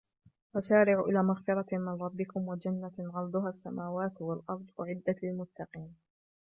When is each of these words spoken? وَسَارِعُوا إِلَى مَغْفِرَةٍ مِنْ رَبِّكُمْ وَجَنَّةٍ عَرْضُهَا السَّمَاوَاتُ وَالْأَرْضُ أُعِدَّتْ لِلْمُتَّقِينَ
وَسَارِعُوا 0.55 1.07
إِلَى 1.09 1.23
مَغْفِرَةٍ 1.23 1.65
مِنْ 1.71 2.01
رَبِّكُمْ 2.01 2.47
وَجَنَّةٍ 2.47 2.91
عَرْضُهَا 2.99 3.49
السَّمَاوَاتُ 3.49 4.21
وَالْأَرْضُ 4.21 4.65
أُعِدَّتْ 4.79 5.23
لِلْمُتَّقِينَ 5.23 5.95